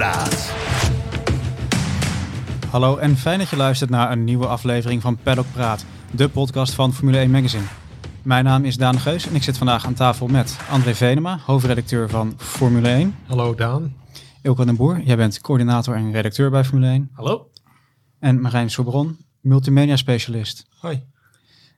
[0.00, 0.52] Praat.
[2.70, 6.74] Hallo en fijn dat je luistert naar een nieuwe aflevering van Paddock Praat, de podcast
[6.74, 7.64] van Formule 1 Magazine.
[8.22, 12.08] Mijn naam is Daan Geus en ik zit vandaag aan tafel met André Venema, hoofdredacteur
[12.08, 13.16] van Formule 1.
[13.26, 13.96] Hallo Daan.
[14.42, 17.10] Ilko den Boer, jij bent coördinator en redacteur bij Formule 1.
[17.12, 17.50] Hallo.
[18.18, 20.66] En Marijn Sobron, multimedia specialist.
[20.78, 21.02] Hoi.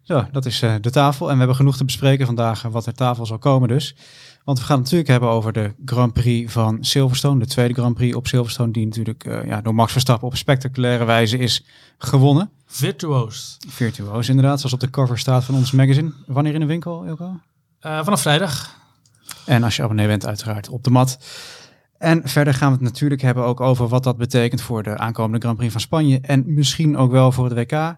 [0.03, 1.27] Zo, dat is eh, de tafel.
[1.27, 3.97] En we hebben genoeg te bespreken vandaag, eh, wat er tafel zal komen dus.
[4.45, 7.41] Want we gaan het natuurlijk hebben over de Grand Prix van Silverstone.
[7.41, 11.05] De tweede Grand Prix op Silverstone, die natuurlijk eh, ja, door Max Verstappen op spectaculaire
[11.05, 11.65] wijze is
[11.99, 12.51] gewonnen.
[12.67, 13.57] Virtuoos.
[13.69, 16.13] Virtuoos inderdaad, zoals op de cover staat van ons magazine.
[16.27, 17.25] Wanneer in de winkel, Ilko?
[17.25, 18.81] Uh, vanaf vrijdag.
[19.47, 21.19] En als je abonnee bent, uiteraard op de mat.
[21.99, 25.39] En verder gaan we het natuurlijk hebben ook over wat dat betekent voor de aankomende
[25.39, 26.21] Grand Prix van Spanje.
[26.21, 27.97] En misschien ook wel voor het WK.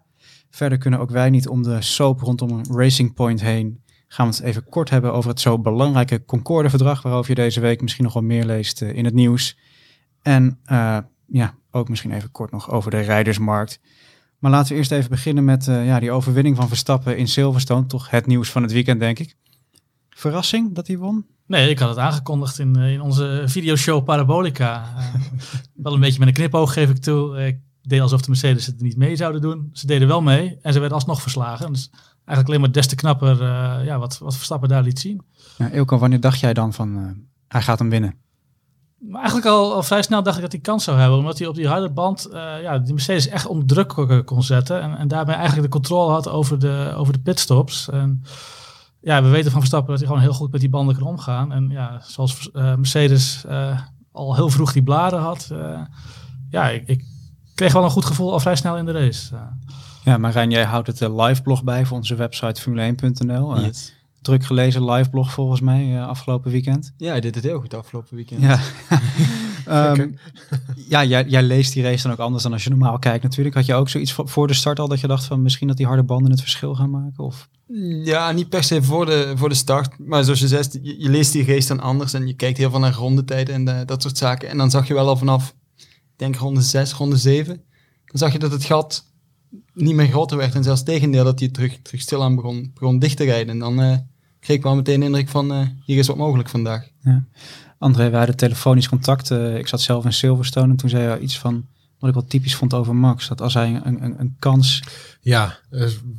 [0.51, 3.84] Verder kunnen ook wij niet om de soap rondom Racing Point heen.
[4.15, 7.81] Gaan we het even kort hebben over het zo belangrijke Concorde-verdrag, waarover je deze week
[7.81, 9.59] misschien nog wel meer leest uh, in het nieuws.
[10.23, 13.81] En uh, ja, ook misschien even kort nog over de rijdersmarkt.
[14.39, 17.87] Maar laten we eerst even beginnen met uh, ja, die overwinning van Verstappen in Silverstone.
[17.87, 19.37] Toch het nieuws van het weekend, denk ik.
[20.11, 21.27] Verrassing dat hij won?
[21.47, 24.95] Nee, ik had het aangekondigd in, in onze videoshow Parabolica.
[25.75, 27.47] wel een beetje met een knipoog geef ik toe.
[27.47, 29.69] Ik deed alsof de Mercedes het niet mee zouden doen.
[29.73, 31.73] Ze deden wel mee en ze werden alsnog verslagen.
[31.73, 31.91] Dus
[32.25, 35.23] eigenlijk alleen maar des te knapper uh, ja, wat, wat Verstappen daar liet zien.
[35.59, 37.11] Ja, Ilko, wanneer dacht jij dan van uh,
[37.49, 38.15] hij gaat hem winnen?
[38.99, 41.19] Maar eigenlijk al, al, vrij snel dacht ik dat hij kans zou hebben.
[41.19, 44.81] Omdat hij op die harde band uh, ja, die Mercedes echt onder druk kon zetten.
[44.81, 47.89] En, en daarmee eigenlijk de controle had over de, over de pitstops.
[47.91, 48.23] En
[49.01, 51.53] ja, we weten van Verstappen dat hij gewoon heel goed met die banden kan omgaan.
[51.53, 53.45] En ja, zoals Mercedes
[54.13, 55.51] al heel vroeg die bladen had.
[56.51, 57.05] ja, ik, ik
[57.55, 59.35] kreeg wel een goed gevoel al vrij snel in de race.
[60.05, 63.57] Ja, Marijn, jij houdt het uh, live blog bij voor onze website formule1.nl.
[63.57, 63.95] Uh, yes.
[64.23, 66.93] Druk gelezen live blog volgens mij uh, afgelopen weekend.
[66.97, 68.41] Ja, hij deed het heel goed afgelopen weekend.
[68.41, 68.61] Ja,
[69.93, 70.19] um,
[70.89, 73.55] ja jij, jij, leest die race dan ook anders dan als je normaal kijkt natuurlijk.
[73.55, 75.87] Had je ook zoiets voor de start al dat je dacht van misschien dat die
[75.87, 77.25] harde banden het verschil gaan maken?
[77.25, 77.49] Of?
[78.05, 79.99] Ja, niet per se voor de, voor de start.
[79.99, 82.71] Maar zoals je zegt, je, je leest die race dan anders en je kijkt heel
[82.71, 84.49] veel naar rondetijden en de, dat soort zaken.
[84.49, 85.87] En dan zag je wel al vanaf, ik
[86.17, 87.47] denk ronde 6, ronde 7,
[88.05, 89.13] dan zag je dat het gat
[89.75, 90.55] niet meer groter werd.
[90.55, 93.49] En zelfs tegendeel dat hij terug, terug stilaan begon, begon dicht te rijden.
[93.49, 93.97] En dan uh,
[94.41, 96.89] kreeg ik wel meteen de indruk van, uh, hier is wat mogelijk vandaag.
[97.01, 97.25] Ja.
[97.79, 99.31] André, wij hadden telefonisch contact.
[99.31, 101.67] Uh, ik zat zelf in Silverstone en toen zei hij iets van...
[101.99, 104.83] Wat ik wel typisch vond over Max, dat als hij een, een, een kans...
[105.21, 105.59] Ja,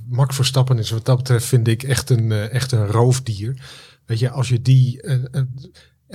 [0.10, 3.62] Max Verstappen is wat dat betreft vind ik echt een, echt een roofdier.
[4.06, 5.02] Weet je, als je die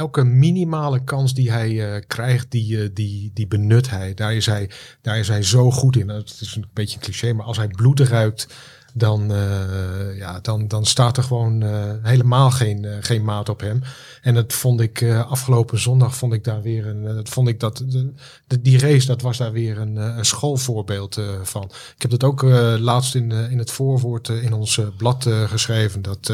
[0.01, 4.15] elke minimale kans die hij uh, krijgt, die, uh, die, die benut hij.
[4.15, 4.71] Daar is hij,
[5.03, 6.07] daar is hij zo goed in.
[6.07, 8.49] Dat is een beetje een cliché, maar als hij bloed ruikt,
[8.95, 11.63] dan, uh, ja, dan, dan staat er gewoon
[12.03, 13.81] helemaal geen, geen maat op hem.
[14.23, 17.85] En dat vond ik afgelopen zondag, vond ik daar weer een, dat vond ik dat,
[18.47, 21.65] de, die race, dat was daar weer een, een schoolvoorbeeld van.
[21.97, 22.43] Ik heb dat ook
[22.79, 26.33] laatst in, in het voorwoord in ons blad geschreven, dat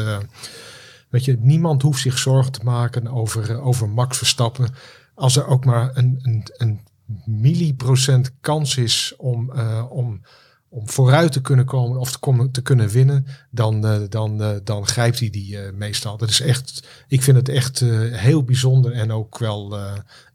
[1.09, 4.73] Weet je, niemand hoeft zich zorgen te maken over, over Max Verstappen.
[5.15, 6.79] Als er ook maar een, een, een
[7.25, 10.21] milliprocent kans is om, uh, om,
[10.69, 14.87] om vooruit te kunnen komen of te, komen, te kunnen winnen, dan, uh, dan, dan
[14.87, 16.17] grijpt hij die meestal.
[16.17, 17.79] Dat is echt, ik vind het echt
[18.11, 19.77] heel bijzonder en ook wel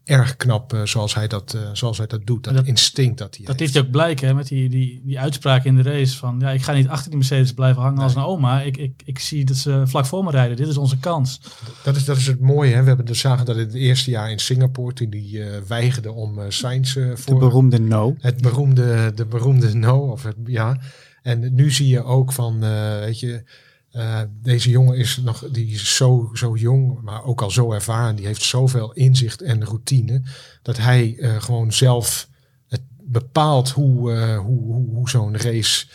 [0.03, 2.43] erg knap uh, zoals, hij dat, uh, zoals hij dat doet.
[2.43, 3.77] Dat, dat instinct dat hij Dat heeft.
[3.77, 6.39] ook blijken hè, met die, die, die uitspraak in de race van...
[6.39, 8.03] ja, ik ga niet achter die Mercedes blijven hangen nee.
[8.03, 8.61] als een oma.
[8.61, 10.57] Ik, ik, ik zie dat ze vlak voor me rijden.
[10.57, 11.41] Dit is onze kans.
[11.83, 12.73] Dat is, dat is het mooie.
[12.73, 12.81] Hè?
[12.81, 14.93] We hebben dus zagen dat in het eerste jaar in Singapore...
[14.93, 17.33] toen die uh, weigerde om uh, Sainz voor...
[17.33, 18.15] De beroemde no.
[18.19, 19.97] Het beroemde, de beroemde no.
[19.97, 20.77] Of het, ja.
[21.21, 22.59] En nu zie je ook van,
[22.99, 23.43] weet je...
[23.95, 28.15] Uh, deze jongen is nog, die is zo, zo jong, maar ook al zo ervaren.
[28.15, 30.21] Die heeft zoveel inzicht en routine.
[30.61, 32.27] Dat hij uh, gewoon zelf
[32.67, 35.85] het bepaalt hoe, uh, hoe, hoe, hoe zo'n race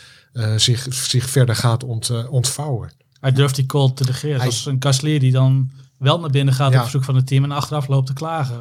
[0.55, 2.91] zich, zich verder gaat ont, ontvouwen.
[3.19, 4.39] Hij durft die call te negeren.
[4.39, 6.77] Hij, Zoals een Kaslier die dan wel naar binnen gaat ja.
[6.77, 8.57] op verzoek van het team en achteraf loopt te klagen.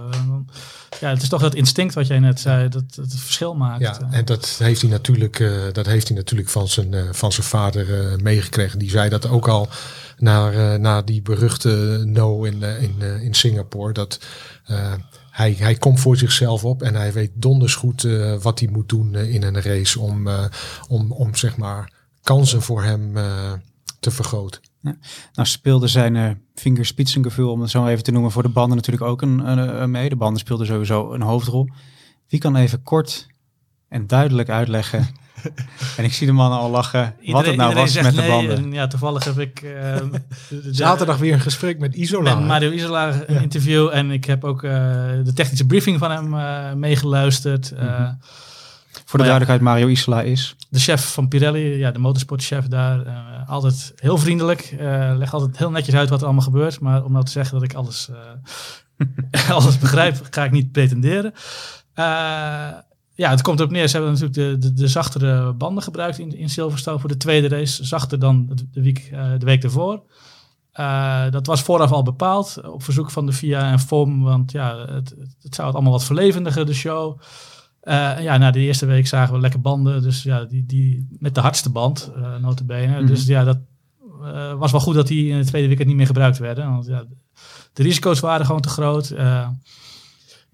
[1.00, 3.81] Ja, het is toch dat instinct wat jij net zei, dat, dat het verschil maakt.
[3.81, 7.32] Ja, en dat heeft hij natuurlijk, uh, dat heeft hij natuurlijk van zijn, uh, van
[7.32, 8.79] zijn vader uh, meegekregen.
[8.79, 9.69] Die zei dat ook al
[10.17, 13.93] naar, naar die beruchte no in, in, in Singapore.
[13.93, 14.20] Dat
[15.31, 18.06] hij, hij komt voor zichzelf op en hij weet donders goed
[18.41, 20.29] wat hij moet doen in een race om,
[20.88, 21.93] om, om zeg maar
[22.23, 23.12] kansen voor hem
[24.00, 24.61] te vergroten.
[24.81, 24.97] Ja.
[25.33, 29.05] Nou speelde zijn uh, vingerspitsengevoel, om het zo even te noemen, voor de banden natuurlijk
[29.07, 30.09] ook een, een, een mee.
[30.09, 31.69] De banden speelden sowieso een hoofdrol.
[32.29, 33.27] Wie kan even kort
[33.89, 35.07] en duidelijk uitleggen
[35.97, 37.01] En ik zie de mannen al lachen.
[37.01, 38.57] wat Iedereen- het nou was met de banden.
[38.57, 39.97] En ja, toevallig heb ik eh,
[40.71, 42.35] Zaterdag weer een gesprek met Isola.
[42.35, 43.89] met Mario Isola een interview.
[43.93, 44.71] En ik heb ook eh,
[45.25, 47.71] de technische briefing van hem eh, meegeluisterd.
[47.71, 48.13] Eh, Mhm.
[49.08, 49.31] Voor de ja.
[49.31, 50.56] duidelijkheid, Mario Isola is.
[50.69, 54.60] de chef van Pirelli, ja, de motorsportchef daar, eh, altijd heel vriendelijk.
[54.78, 56.81] eh legt altijd heel netjes uit wat er allemaal gebeurt.
[56.81, 61.32] Maar om nou te zeggen dat ik alles, eh, alles begrijp, ga ik niet pretenderen.
[63.14, 63.88] Ja, het komt erop neer.
[63.88, 67.49] Ze hebben natuurlijk de, de, de zachtere banden gebruikt in, in Silverstone voor de tweede
[67.49, 67.84] race.
[67.84, 70.02] Zachter dan de, week, de week ervoor.
[71.31, 74.22] Dat was vooraf al bepaald op verzoek van de FIA en FOM.
[74.22, 77.20] Want ja, het, het zou het allemaal wat verlevendigen, de show.
[77.81, 80.03] Eh, ja, na de eerste week zagen we lekker banden.
[80.03, 82.99] Dus ja, die, die met de hardste band, eh notabene.
[82.99, 83.07] Mhm.
[83.07, 83.59] Dus ja, dat
[84.23, 86.71] eh, was wel goed dat die in de tweede weekend niet meer gebruikt werden.
[86.71, 87.05] Want ja,
[87.73, 89.15] de risico's waren gewoon te groot.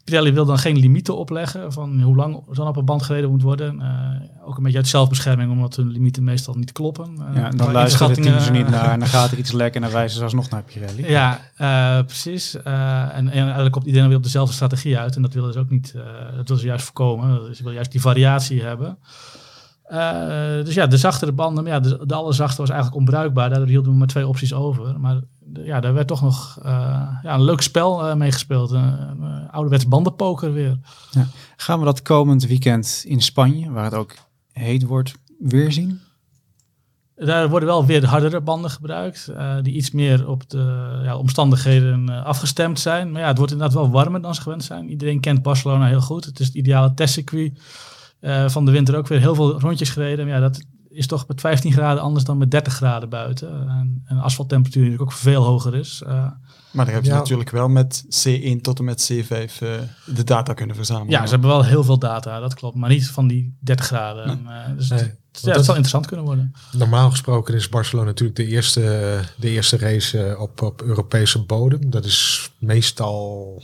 [0.04, 3.30] Eh Pirelli wil dan geen limieten opleggen van hoe lang zo'n op een band gereden
[3.30, 3.80] moet worden.
[3.80, 7.04] Eh, ook een beetje uit zelfbescherming, omdat hun limieten meestal niet kloppen.
[7.18, 8.90] Eh, Ja, en dan luisteren de teams er niet naar.
[8.90, 11.08] En dan gaat er iets lekker en dan wijzen ze alsnog naar Pirelli.
[11.08, 12.56] ja, eh, precies.
[12.62, 15.16] Eh, en, en eigenlijk komt iedereen weer op dezelfde strategie uit.
[15.16, 15.92] En dat willen ze ook niet.
[15.96, 16.02] eh,
[16.36, 17.40] dat willen ze juist voorkomen.
[17.44, 18.98] Dus ze willen juist die variatie hebben.
[19.84, 23.48] Eh, dus ja, de zachtere banden, maar ja, de, de allerzachte was eigenlijk onbruikbaar.
[23.48, 25.00] Daardoor hielden we maar twee opties over.
[25.00, 25.20] Maar
[25.62, 26.70] ja, daar werd toch nog eh,
[27.22, 28.70] ja, een leuk spel eh, mee gespeeld.
[28.70, 30.78] Een ouderwets bandenpoker weer.
[31.56, 34.14] Gaan we dat komend weekend in Spanje, waar het ook
[34.52, 36.00] heet wordt, weer zien?
[37.16, 41.16] Daar worden wel weer de hardere banden gebruikt, eh, die iets meer op de ja,
[41.16, 43.12] omstandigheden eh, afgestemd zijn.
[43.12, 44.88] Maar ja, het wordt inderdaad wel warmer dan ze gewend zijn.
[44.88, 46.24] Iedereen kent Barcelona heel goed.
[46.24, 47.60] Het is het ideale testcircuit.
[48.20, 50.26] Eh, van de winter ook weer heel veel rondjes gereden.
[50.26, 50.64] Maar ja, dat
[50.94, 53.68] is toch met 15 graden anders dan met 30 graden buiten.
[53.68, 56.02] En, en asfalttemperatuur natuurlijk ook veel hoger is.
[56.06, 57.16] Eh, Maar daar hebben ze Ja.
[57.16, 59.28] natuurlijk wel met C1 tot en met C5
[59.62, 59.68] eh,
[60.14, 61.10] de data kunnen verzamelen.
[61.10, 62.76] ja, ze hebben wel heel veel data, dat klopt.
[62.76, 64.24] Maar niet van die 30 graden.
[64.24, 66.52] En, eh, dus Nee, het, want ja, het dat- zal interessant kunnen worden.
[66.72, 71.90] Normaal gesproken is Barcelona natuurlijk de eerste, de eerste race op, op Europese bodem.
[71.90, 73.62] Dat is meestal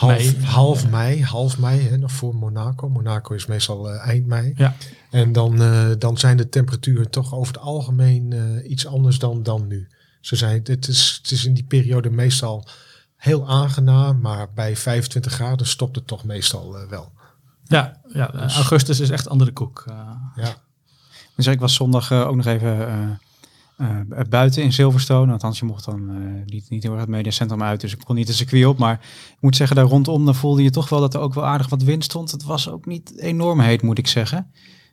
[0.00, 0.44] half Mei.
[0.44, 2.88] half mei, half mei hè, nog voor Monaco.
[2.88, 4.52] Monaco is meestal eh, eind mei.
[4.56, 4.74] Ja.
[5.10, 9.42] En dan, eh, dan zijn de temperaturen toch over het algemeen eh, iets anders dan,
[9.42, 9.88] dan nu.
[10.20, 12.68] Ze zijn, het, is, het is in die periode meestal
[13.16, 17.12] heel aangenaam, maar bij 25 graden stopt het toch meestal wel.
[17.64, 19.84] Ja, ja Dus- augustus is echt andere koek.
[20.36, 20.54] Ja.
[21.36, 23.20] Dus ik was zondag ook nog even
[23.80, 25.32] eh, buiten in Silverstone.
[25.32, 28.14] Althans, je mocht dan eh, niet, niet heel erg het mediacentrum uit, dus ik kon
[28.14, 28.78] niet de circuit op.
[28.78, 29.00] Maar
[29.30, 31.68] ik moet zeggen, daar rondom dan voelde je toch wel dat er ook wel aardig
[31.68, 32.30] wat wind stond.
[32.30, 34.50] Het was ook niet enorm heet, moet ik zeggen.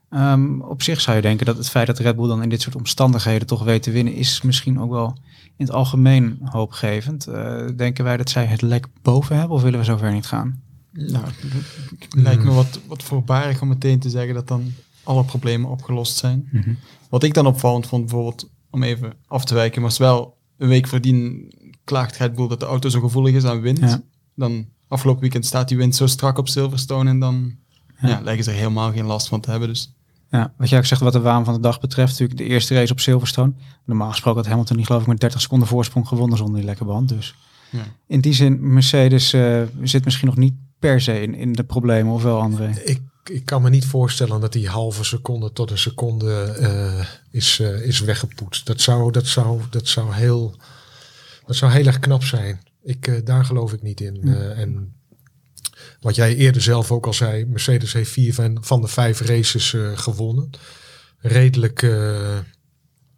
[0.09, 2.61] Ehm, op zich zou je denken dat het feit dat Red Bull dan in dit
[2.61, 5.17] soort omstandigheden toch weet te winnen, is misschien ook wel
[5.57, 7.27] in het algemeen hoopgevend.
[7.27, 10.61] Eh, denken wij dat zij het lek boven hebben of willen we zover niet gaan?
[10.91, 11.25] Nou,
[11.99, 14.73] het lijkt me wat, wat voorbarig om meteen te zeggen dat dan
[15.03, 16.49] alle problemen opgelost zijn.
[17.09, 20.87] Wat ik dan opvallend vond, bijvoorbeeld, om even af te wijken, was wel een week
[20.87, 21.51] voordien
[21.83, 23.79] klaagt Red Bull dat de auto zo gevoelig is aan wind.
[23.79, 24.01] Ja.
[24.35, 27.55] Dan afgelopen weekend staat die wind zo strak op Silverstone en dan
[28.01, 28.07] Ja.
[28.07, 28.21] ja.
[28.21, 29.67] lijken ze er helemaal geen last van te hebben.
[29.67, 29.93] Dus
[30.31, 32.73] Ja, wat jij ook zegt wat de waan van de dag betreft, natuurlijk de eerste
[32.73, 33.53] race op Silverstone.
[33.85, 36.85] Normaal gesproken had Hamilton niet geloof ik met 30 seconden voorsprong gewonnen zonder die lekke
[36.85, 37.09] band.
[37.09, 37.35] Dus
[37.71, 37.83] ja.
[38.07, 42.13] in die zin, Mercedes eh, zit misschien nog niet per se in, in de problemen,
[42.13, 42.69] of wel André?
[42.83, 47.59] Ik, ik kan me niet voorstellen dat die halve seconde tot een seconde eh, is,
[47.59, 48.65] eh, is weggepoetst.
[48.65, 50.55] Dat zou, dat, zou, dat, zou heel,
[51.45, 52.61] dat zou heel erg knap zijn.
[52.83, 54.21] Ik, eh, daar geloof ik niet in.
[54.23, 54.95] Eh, en
[56.01, 59.75] wat jij eerder zelf ook al zei, Mercedes heeft vier van, van de vijf races
[59.93, 60.49] gewonnen.
[61.19, 61.81] Redelijk,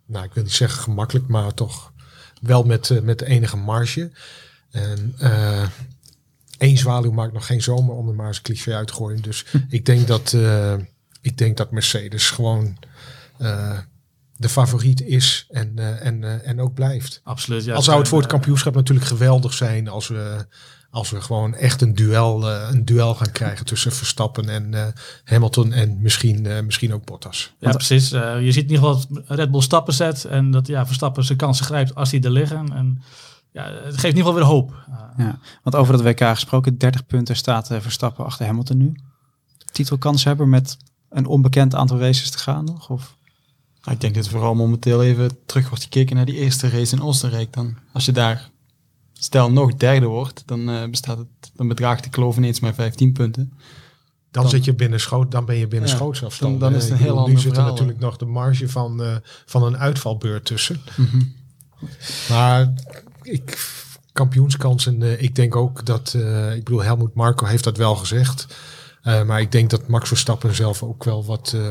[0.05, 1.93] nou ik wil niet zeggen gemakkelijk, maar toch
[2.41, 4.11] wel met, met enige marge.
[4.71, 5.15] En
[6.59, 9.21] één zwaluw maakt nog geen zomer om er maar eens een cliché uit te gooien.
[9.21, 10.73] Dus ik denk dat, eh,
[11.21, 12.77] ik denk dat Mercedes gewoon
[13.37, 13.77] eh,
[14.35, 17.21] de favoriet is en, eh, en, en ook blijft.
[17.23, 17.63] Absoluut.
[17.63, 20.45] Ja, Al zou het voor het kampioenschap natuurlijk geweldig zijn als we,
[20.89, 26.01] als we gewoon echt een duel, een duel gaan krijgen tussen Verstappen en Hamilton en
[26.01, 27.53] misschien, misschien ook Bottas.
[27.59, 28.09] Ja, precies.
[28.09, 31.37] Je ziet in ieder geval dat Red Bull stappen zet en dat ja, Verstappen zijn
[31.37, 32.73] kansen grijpt als die er liggen.
[32.73, 33.01] En
[33.51, 34.73] ja, het geeft in ieder geval weer hoop.
[35.17, 38.95] Ja, want over dat WK gesproken, 30 punten staat eh, Verstappen achter Hamilton nu.
[39.71, 40.77] Titelkans hebben met
[41.09, 42.89] een onbekend aantal races te gaan nog?
[42.89, 43.15] Of?
[43.81, 47.01] Nou, ik denk dat vooral momenteel even terug wordt gekeken naar die eerste race in
[47.01, 47.53] Oostenrijk.
[47.53, 48.49] Dan, als je daar,
[49.13, 53.13] stel nog derde wordt, dan, eh, bestaat het, dan bedraagt de kloof ineens maar 15
[53.13, 53.53] punten.
[54.31, 56.59] Dan, Dan- zit je binnen schoot, dan ben je binnen Ja, schootsafstand.
[56.59, 59.03] dan- dan is het een heel ander Nu zit er natuurlijk nog de marge van,
[59.03, 59.15] eh,
[59.45, 60.81] van een uitvalbeurt tussen.
[60.97, 61.21] Mhm.
[62.29, 62.73] Maar
[63.31, 63.57] ik,
[64.13, 68.47] kampioenskansen, eh, ik denk ook dat, eh, ik bedoel, Helmoet Marco heeft dat wel gezegd.
[69.01, 71.53] Eh, maar ik denk dat Max Verstappen zelf ook wel wat...
[71.55, 71.61] eh,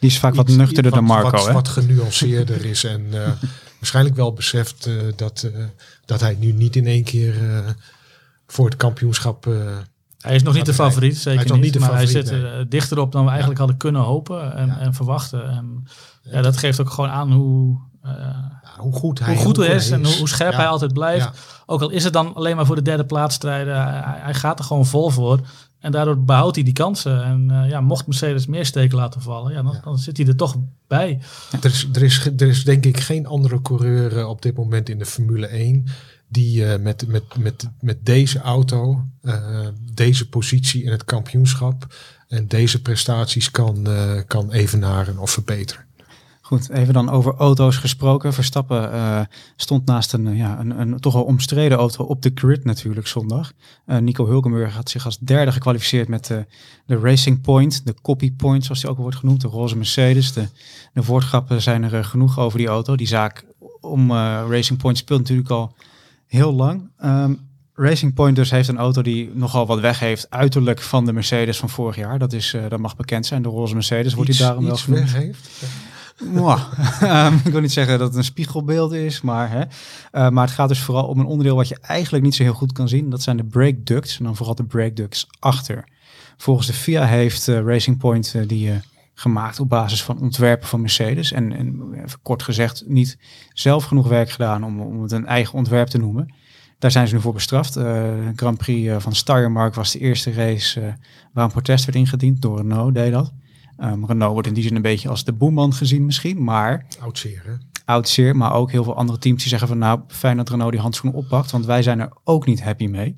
[0.00, 1.52] Die is vaak wat nuchterder dan Marco, wat, hè?
[1.52, 3.30] wat genuanceerder is en eh,
[3.78, 5.64] waarschijnlijk wel beseft eh, dat, eh,
[6.04, 7.58] dat hij nu niet in één keer eh,
[8.46, 9.46] voor het kampioenschap...
[9.46, 9.52] eh,
[10.18, 11.72] Hij is nog niet de favoriet, zeker is nog niet.
[11.72, 12.44] de maar hij zit nee.
[12.44, 14.78] er dichter op dan we eigenlijk hadden kunnen hopen en, Ja.
[14.78, 15.48] en verwachten.
[15.48, 15.84] En,
[16.22, 18.12] ja, dat geeft ook gewoon aan hoe, eh,
[18.76, 20.56] hoe goed hij, hoe goed hij is en hoe, hoe scherp Ja.
[20.58, 21.24] hij altijd blijft.
[21.24, 21.32] Ja.
[21.66, 24.58] Ook al is het dan alleen maar voor de derde plaats strijden, hij, hij gaat
[24.58, 25.40] er gewoon vol voor.
[25.78, 27.24] En daardoor behoudt hij die kansen.
[27.24, 29.80] En eh, ja, mocht Mercedes meer steken laten vallen, ja, dan, Ja.
[29.84, 31.20] dan zit hij er toch bij.
[31.60, 34.88] Er is, er, is, er is denk ik geen andere coureur eh, op dit moment
[34.88, 35.84] in de Formule 1
[36.28, 39.04] die eh, met, met, met, met deze auto,
[39.94, 41.94] deze positie in het kampioenschap
[42.28, 43.88] en deze prestaties kan,
[44.26, 45.83] kan evenaren of verbeteren.
[46.46, 48.32] Goed, even dan over auto's gesproken.
[48.32, 49.20] Verstappen eh,
[49.56, 53.06] stond naast een, eh, ja, een, een toch wel omstreden auto op de grid natuurlijk
[53.06, 53.52] zondag.
[53.86, 56.46] Eh, Nico Hulkenberg had zich als derde gekwalificeerd met de,
[56.86, 60.32] de Racing Point, de Copy Point zoals die ook wordt genoemd, de roze Mercedes.
[60.32, 60.48] De,
[60.92, 62.96] de woordgrappen zijn er eh, genoeg over die auto.
[62.96, 63.44] Die zaak
[63.80, 65.74] om eh, Racing Point speelt natuurlijk al
[66.26, 66.90] heel lang.
[66.98, 67.32] Ehm,
[67.74, 71.58] Racing Point dus heeft een auto die nogal wat weg heeft uiterlijk van de Mercedes
[71.58, 72.18] van vorig jaar.
[72.18, 73.42] Dat, is, eh, dat mag bekend zijn.
[73.42, 75.12] De roze Mercedes wordt Iets- die daarom wel genoemd.
[75.12, 75.48] weg heeft.
[77.00, 79.62] Ehm, ik wil niet zeggen dat het een spiegelbeeld is, maar, hè.
[80.10, 82.54] Eh, maar het gaat dus vooral om een onderdeel wat je eigenlijk niet zo heel
[82.54, 83.10] goed kan zien.
[83.10, 85.88] Dat zijn de brake ducts en dan vooral de brake ducts achter.
[86.36, 88.70] Volgens de FIA heeft eh, Racing Point eh, die
[89.14, 91.32] gemaakt op basis van ontwerpen van Mercedes.
[91.32, 93.18] En, en kort gezegd niet
[93.52, 96.34] zelf genoeg werk gedaan om, om het een eigen ontwerp te noemen.
[96.78, 97.74] Daar zijn ze nu voor bestraft.
[97.74, 100.96] De Grand Prix van Steiermark was de eerste race
[101.32, 102.42] waar een protest werd ingediend.
[102.42, 103.32] Door Renault deed dat.
[103.76, 106.44] Ehm, Renault wordt in die zin een beetje als de boeman gezien misschien.
[106.44, 107.52] Maar Oud zeer, hè?
[107.84, 110.72] oud zeer, maar ook heel veel andere teams die zeggen van nou, fijn dat Renault
[110.72, 113.16] die handschoen oppakt, want wij zijn er ook niet happy mee.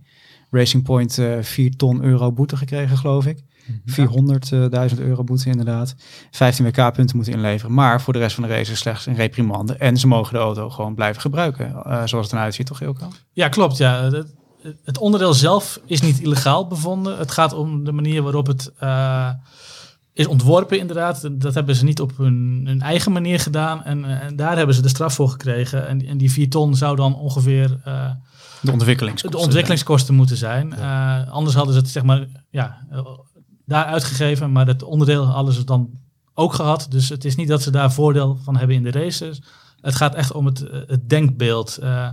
[0.50, 3.42] Racing Point eh 4 ton euro boete gekregen, geloof ik.
[3.84, 5.94] 400.000 euro boete inderdaad.
[6.30, 7.74] 15 WK-punten moeten inleveren.
[7.74, 9.76] Maar voor de rest van de race is slechts een reprimande.
[9.76, 11.66] En ze mogen de auto gewoon blijven gebruiken.
[11.84, 13.08] eh, zoals het eruit ziet, toch Ilko?
[13.32, 13.76] Ja, klopt.
[13.76, 14.10] Ja.
[14.10, 14.34] Het,
[14.84, 17.18] het onderdeel zelf is niet illegaal bevonden.
[17.18, 19.30] Het gaat om de manier waarop het eh,
[20.16, 21.28] is ontworpen, inderdaad.
[21.32, 23.84] Dat hebben ze niet op hun, hun eigen manier gedaan.
[23.84, 25.88] En, eh, en daar hebben ze de straf voor gekregen.
[25.88, 28.10] En, en die 4 ton zou dan ongeveer eh,
[28.60, 29.38] De ontwikkelingskosten.
[29.40, 30.72] de ontwikkelingskosten moeten zijn.
[30.72, 32.86] Eh, anders hadden ze het zeg maar ja,
[33.64, 35.90] daar uitgegeven, maar het onderdeel hadden ze dan
[36.34, 36.86] ook gehad.
[36.90, 39.42] Dus het is niet dat ze daar voordeel van hebben in de races.
[39.80, 41.76] Het gaat echt om het, eh, het denkbeeld.
[41.76, 42.08] Eh,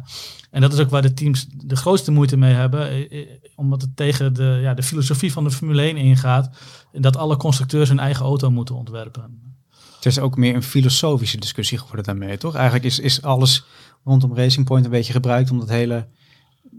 [0.51, 3.09] en dat is ook waar de teams de grootste moeite mee hebben.
[3.09, 6.49] eh, omdat het tegen de, ja, de filosofie van de Formule 1 ingaat.
[6.91, 9.41] Dat alle constructeurs hun eigen auto moeten ontwerpen.
[9.95, 12.55] Het is ook meer een filosofische discussie geworden daarmee, toch?
[12.55, 13.63] Eigenlijk is, is alles
[14.03, 16.07] rondom Racing Point een beetje gebruikt om dat hele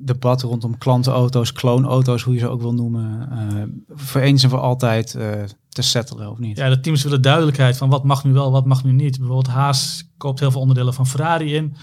[0.00, 4.60] debat rondom klantenauto's, kloonauto's, hoe je ze ook wil noemen, eh, voor eens en voor
[4.60, 5.30] altijd eh,
[5.68, 6.56] te settelen, of niet?
[6.56, 9.18] Ja, de teams willen duidelijkheid van wat mag nu wel, wat mag nu niet.
[9.18, 11.76] Bijvoorbeeld Haas koopt heel veel onderdelen van Ferrari in.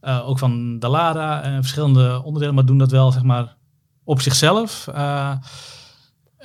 [0.00, 3.56] eh, ook van Dallara en verschillende onderdelen, maar doen dat wel zeg maar
[4.04, 4.88] op zichzelf.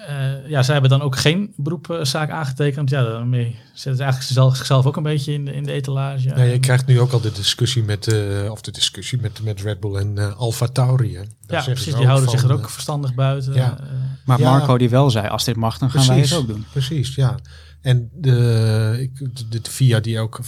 [0.07, 2.89] Eh, ja, zij hebben dan ook geen beroepzaak aangetekend.
[2.89, 6.29] Ja, daarmee zetten ze eigenlijk zelf- zichzelf ook een beetje in de, in de etalage.
[6.29, 9.61] Ja, je krijgt nu ook al de discussie met, eh, of de discussie met, met
[9.61, 11.15] Red Bull en eh Alfa Tauri.
[11.15, 11.21] Hè.
[11.21, 11.95] Daar ja, zeggen ze precies.
[11.95, 13.53] Die houden van, zich er ook verstandig buiten.
[13.53, 13.77] ja.
[14.25, 14.49] Maar Ja.
[14.49, 16.65] Marco die wel zei, als dit mag, dan gaan wij het ook doen.
[16.71, 17.35] Precies, ja.
[17.81, 19.17] En de, ik,
[19.49, 20.39] de, de VIA die ook,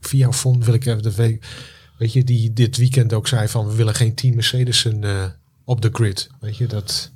[0.00, 1.46] VIA vond, wil ik even de week,
[1.98, 5.24] weet je, die dit weekend ook zei van we willen geen team Mercedes'en eh
[5.64, 6.28] op de grid.
[6.40, 7.10] Weet je, dat,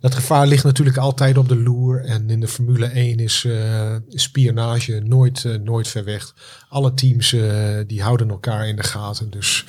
[0.00, 2.04] dat gevaar ligt natuurlijk altijd op de loer.
[2.04, 6.34] En in de Formule 1 is eh, spionage nooit, eh, nooit ver weg.
[6.68, 9.30] Alle teams eh, die houden elkaar in de gaten.
[9.30, 9.64] Dus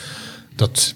[0.56, 0.96] dat,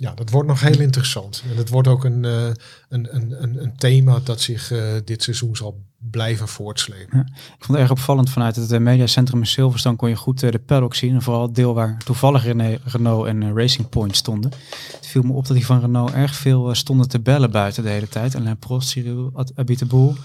[0.00, 1.42] ja, dat wordt nog heel interessant.
[1.50, 2.46] En het wordt ook een, eh,
[2.88, 7.18] een, een, een, thema dat zich eh, dit seizoen zal blijven voortslepen.
[7.36, 10.58] Ik vond het erg opvallend vanuit het eh, mediacentrum in Silverstone kon je goed de
[10.58, 11.14] paddock zien.
[11.14, 12.44] En vooral het deel waar toevallig
[12.84, 14.50] Renault en Racing Point stonden.
[14.96, 17.88] Het viel me op dat die van Renault erg veel stonden te bellen buiten de
[17.88, 18.34] hele tijd.
[18.36, 20.16] Alain Prost, Cyril Abiteboul.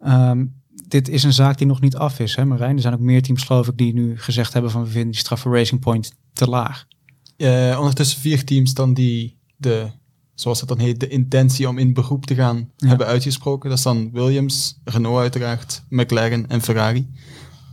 [0.00, 0.44] Ehm,
[0.88, 2.76] dit is een zaak die nog niet af is, hè Marijn?
[2.76, 5.20] Er zijn ook meer teams geloof ik die nu gezegd hebben van we vinden die
[5.20, 6.86] straf Racing Point te laag.
[7.40, 9.90] Eh, ondertussen vier teams dan die de,
[10.34, 12.88] zoals het dan heet, de intentie om in beroep te gaan Ja.
[12.88, 13.68] hebben uitgesproken.
[13.68, 17.06] Dat is dan Williams, Renault uiteraard, McLaren en Ferrari.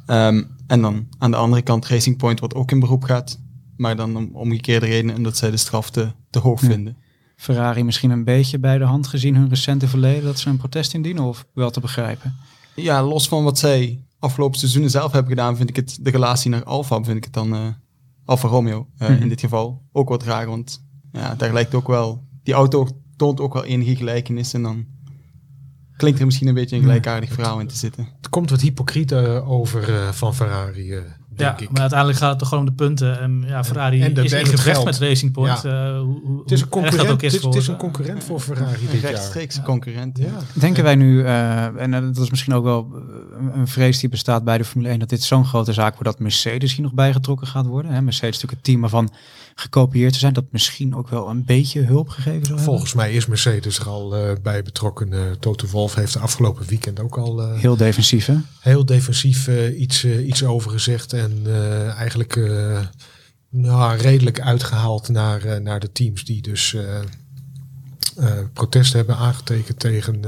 [0.05, 3.39] Ehm, en dan aan de andere kant Racing Point wat ook in beroep gaat.
[3.77, 6.67] Maar dan om omgekeerde redenen omdat zij de straf te, te hoog Ja.
[6.67, 6.97] vinden.
[7.35, 10.93] Ferrari misschien een beetje bij de hand gezien hun recente verleden dat ze een protest
[10.93, 12.35] indienen of wel te begrijpen.
[12.75, 16.49] Ja, los van wat zij afgelopen seizoenen zelf hebben gedaan, vind ik het de relatie
[16.49, 17.67] naar Alfa, vind ik het dan eh
[18.27, 19.21] Alfa Romeo eh, Mhm.
[19.21, 20.47] in dit geval ook wat raar.
[20.47, 24.85] Want ja, daar lijkt ook wel, die auto toont ook wel enige gelijkenis en dan
[25.97, 28.07] klinkt er misschien een beetje een gelijkaardig verhaal in te zitten.
[28.17, 30.93] Het komt wat hypocriet eh, over eh, van Ferrari,
[31.37, 31.69] Ja, ik.
[31.71, 33.19] maar uiteindelijk gaat het toch gewoon om de punten.
[33.19, 35.65] En ja, Ferrari en is in gevecht met Racing Point.
[35.65, 37.79] eh, hoe, hoe, het is een concurrent, ook het is is, het is voor een
[37.79, 39.11] concurrent voor Ferrari Een dit jaar.
[39.11, 40.17] rechtstreekse concurrent.
[40.17, 40.25] Ja.
[40.53, 42.87] Denken wij nu, eh, en eh, dat is misschien ook wel
[43.53, 46.19] een vrees die bestaat bij de Formule 1, dat dit zo'n grote zaak wordt dat
[46.19, 47.91] Mercedes hier nog bijgetrokken gaat worden.
[47.91, 48.01] Hè?
[48.01, 49.09] Mercedes is natuurlijk het team waarvan
[49.59, 52.65] gekopieerd te zijn, dat misschien ook wel een beetje hulp gegeven zou hebben.
[52.65, 55.13] Volgens mij is Mercedes er al eh, bij betrokken.
[55.13, 58.35] Eh, Toto Wolff heeft de afgelopen weekend ook al eh, Heel defensief, hè?
[58.59, 59.47] heel defensief
[59.77, 61.13] iets, iets over gezegd.
[61.13, 61.41] En
[61.95, 62.35] eigenlijk
[63.49, 66.75] nou, redelijk uitgehaald naar, naar de teams die dus
[68.53, 70.21] protest hebben aangetekend tegen,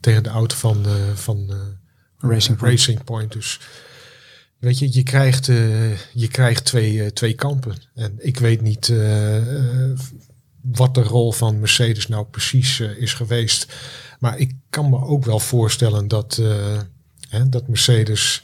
[0.00, 0.84] tegen de auto van,
[1.14, 1.50] van
[2.18, 2.72] Racing Point.
[2.72, 3.32] Racing Point.
[3.32, 3.60] Dus
[4.60, 7.76] weet je, je krijgt, eh, je krijgt twee, eh, twee kampen.
[7.94, 9.42] En ik weet niet eh,
[10.60, 13.72] wat de rol van Mercedes nou precies is geweest.
[14.18, 16.42] Maar ik kan me ook wel voorstellen dat,
[17.28, 18.42] hè, dat Mercedes,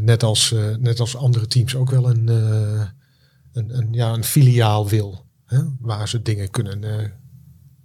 [0.00, 5.24] net, als, net als andere teams, ook wel een, een, een, ja, een filiaal wil.
[5.44, 7.12] Hè, waar ze dingen kunnen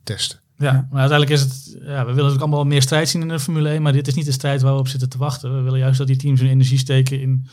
[0.03, 0.39] testen.
[0.59, 1.67] Ja, maar uiteindelijk is het.
[1.73, 4.13] Ja, we willen natuurlijk allemaal meer strijd zien in de Formule 1, maar dit is
[4.13, 5.55] niet de strijd waar we op zitten te wachten.
[5.55, 7.47] We willen juist dat die teams hun energie steken in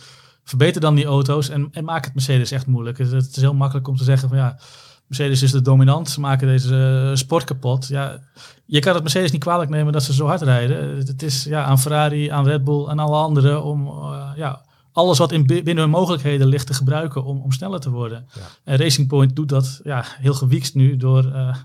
[0.44, 2.98] verbeter dan die auto's en, en maak het Mercedes echt moeilijk.
[2.98, 4.58] Het, het is heel makkelijk om te zeggen van ja,
[5.06, 7.86] Mercedes is de dominant, ze maken deze eh, sport kapot.
[7.88, 8.18] Ja,
[8.64, 10.96] je kan het Mercedes niet kwalijk nemen dat ze zo hard rijden.
[10.96, 14.60] Het, is ja, aan Ferrari, aan Red Bull en alle anderen om eh, ja,
[14.92, 18.26] alles wat in, bi- binnen hun mogelijkheden ligt te gebruiken om, om sneller te worden.
[18.34, 18.40] Ja.
[18.64, 21.56] En Racing Point doet dat ja, heel gewiekst nu door eh,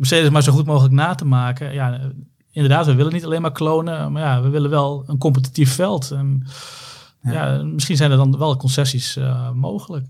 [0.00, 1.72] Mercedes maar zo goed mogelijk na te maken.
[1.72, 2.00] Ja,
[2.50, 6.10] inderdaad, we willen niet alleen maar klonen, maar ja, we willen wel een competitief veld.
[6.10, 6.46] En
[7.22, 10.06] ja, misschien zijn er dan wel concessies eh, mogelijk.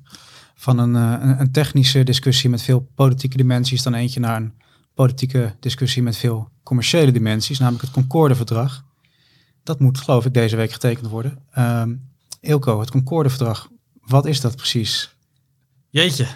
[0.55, 4.53] Van een, eh, een, een technische discussie met veel politieke dimensies dan eentje naar een
[4.95, 8.85] politieke discussie met veel commerciële dimensies, namelijk het Concorde-verdrag.
[9.63, 11.39] Dat moet, geloof ik, deze week getekend worden.
[11.53, 11.93] Ehm
[12.41, 15.15] Ilko, het Concorde-verdrag, wat is dat precies?
[15.91, 16.27] Jeetje.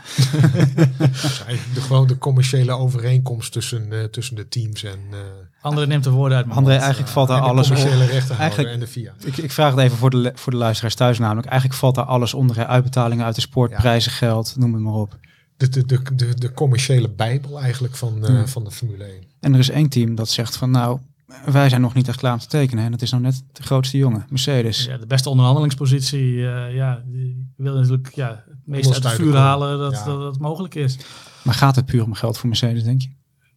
[0.99, 5.19] Dat is eigenlijk de, gewoon de commerciële overeenkomst tussen, eh, tussen de teams en, eh,
[5.61, 6.81] André neemt de woorden uit André, mond.
[6.83, 8.12] eigenlijk valt daar en de alles commerciële onder.
[8.14, 9.29] rechtenhouder Eigenlijk- en de FIA.
[9.33, 11.47] Ik, ik vraag het even voor de, voor de luisteraars thuis namelijk.
[11.47, 12.57] Eigenlijk valt daar alles onder.
[12.57, 12.67] hè?
[12.67, 13.77] Uitbetalingen uit de sport, Ja.
[13.79, 15.19] prijzen, geld, noem het maar op.
[15.57, 18.47] De, de, de, de, de commerciële bijbel eigenlijk van, eh, Ja.
[18.47, 19.23] van de Formule 1.
[19.40, 20.99] En er is één team dat zegt van nou,
[21.47, 22.85] wij zijn nog niet echt klaar om te tekenen.
[22.85, 24.85] En dat is nou net de grootste jongen, Mercedes.
[24.85, 26.47] Ja, de beste onderhandelingspositie.
[26.49, 30.05] eh, ja, die wil natuurlijk ja, het meeste uit het vuur halen dat, Ja.
[30.05, 30.98] dat dat mogelijk is.
[31.42, 33.09] Maar gaat het puur om geld voor Mercedes, denk je?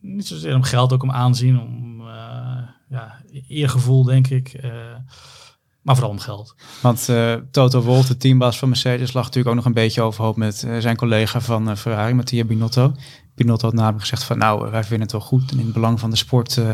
[0.01, 2.57] Niet zozeer om geld, ook om aanzien, om eh,
[2.89, 3.15] ja,
[3.47, 4.47] eergevoel, denk ik.
[4.53, 4.71] eh,
[5.81, 6.55] maar vooral om geld.
[6.81, 10.35] Want eh, Toto Wolff, de teambaas van Mercedes, lag natuurlijk ook nog een beetje overhoop
[10.37, 12.93] met zijn collega van eh, Ferrari, Mattia Binotto.
[13.35, 15.99] Binotto had namelijk gezegd van nou, wij vinden het wel goed en in het belang
[15.99, 16.69] van de sport eh,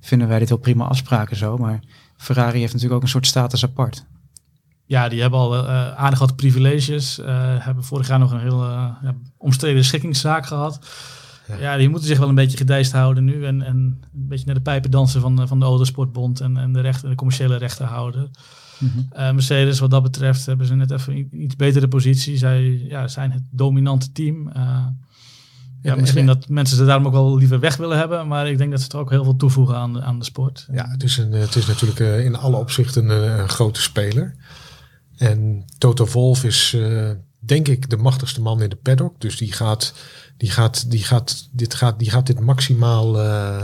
[0.00, 1.56] vinden wij dit wel prima afspraken zo.
[1.56, 1.80] Maar
[2.16, 4.04] Ferrari heeft natuurlijk ook een soort status apart.
[4.86, 7.18] Ja, die hebben al eh aardig wat privileges.
[7.18, 7.26] eh,
[7.58, 8.86] hebben vorig jaar nog een heel eh,
[9.36, 10.86] omstreden schikkingszaak gehad.
[11.48, 11.56] Ja.
[11.58, 11.76] Ja.
[11.76, 13.44] die moeten zich wel een beetje gedijst houden nu.
[13.46, 16.72] En, en een beetje naar de pijpen dansen van, de- van de Autosportbond en, en
[16.72, 18.28] de, recht, de commerciële rechtenhouder.
[19.12, 22.36] Eh, Mercedes, wat dat betreft, hebben ze net even een iets betere positie.
[22.36, 24.48] Zij ja, zijn het dominante team.
[24.48, 24.62] Eh,
[25.82, 28.28] ja, En- misschien en- dat mensen ze daarom ook wel liever weg willen hebben.
[28.28, 30.68] Maar ik denk dat ze er ook heel veel toevoegen aan, de- aan de sport.
[30.72, 34.34] Ja, het is, een, het is natuurlijk eh, in alle opzichten een, een grote speler.
[35.16, 39.20] En Toto Wolff is eh, denk ik de machtigste man in de paddock.
[39.20, 39.94] Dus die gaat,
[40.36, 43.62] die gaat, die gaat, dit, gaat, die gaat dit maximaal, eh,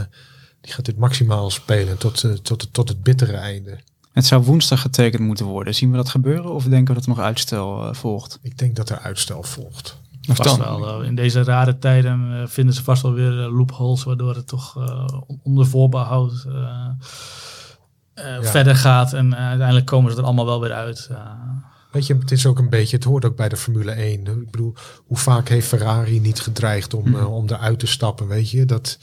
[0.61, 3.79] die gaat dit maximaal spelen tot, eh, tot, tot het bittere einde.
[4.13, 5.75] Het zou woensdag getekend moeten worden.
[5.75, 8.39] Zien we dat gebeuren of denken we dat er nog uitstel volgt?
[8.43, 9.97] Ik denk dat er uitstel volgt.
[10.23, 10.81] Vast dan?
[10.81, 11.01] wel.
[11.03, 14.77] eh, in deze rare tijden eh, vinden ze vast wel weer loopholes, waardoor het toch
[14.77, 16.47] eh, on- onder voorbehoud
[18.19, 19.13] eh, verder gaat.
[19.13, 21.09] En eh, uiteindelijk komen ze er allemaal wel weer uit.
[21.11, 21.17] eh.
[21.91, 24.27] Weet je, het is ook een beetje, het hoort ook bij de Formule 1.
[24.27, 24.75] Ik bedoel,
[25.07, 28.65] hoe vaak heeft Ferrari niet gedreigd om, eh, om eruit te stappen, weet je?
[28.65, 28.99] Dat,